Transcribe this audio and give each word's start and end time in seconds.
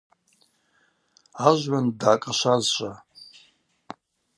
Ажвгӏванд 1.47 1.89
дгӏакӏашвазшва. 1.99 2.91